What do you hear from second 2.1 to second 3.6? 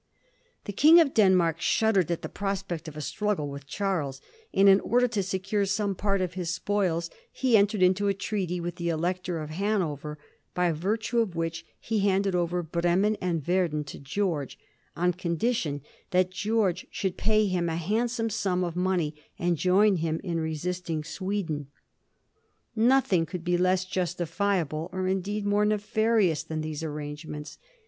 the prospect of a struggle